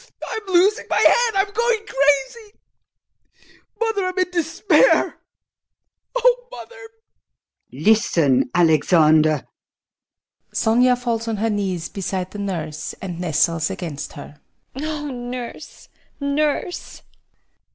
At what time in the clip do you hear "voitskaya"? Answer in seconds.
7.83-7.95